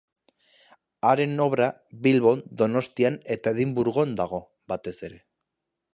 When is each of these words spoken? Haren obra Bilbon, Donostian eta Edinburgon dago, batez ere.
Haren 1.09 1.35
obra 1.45 1.67
Bilbon, 2.07 2.41
Donostian 2.63 3.19
eta 3.37 3.53
Edinburgon 3.57 4.19
dago, 4.23 4.41
batez 4.75 4.99
ere. 5.11 5.25